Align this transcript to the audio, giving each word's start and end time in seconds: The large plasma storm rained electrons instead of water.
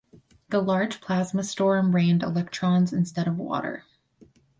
The 0.49 0.61
large 0.61 0.99
plasma 0.99 1.43
storm 1.43 1.93
rained 1.93 2.23
electrons 2.23 2.91
instead 2.91 3.27
of 3.27 3.37
water. 3.37 3.83